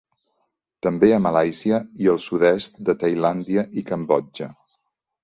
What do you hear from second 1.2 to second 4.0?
Malàisia i al sud-est de Tailàndia i